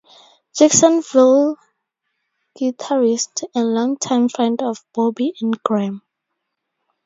[0.57, 1.57] Jacksonville
[2.57, 6.01] guitarist and longtime friend of Bobby Ingram.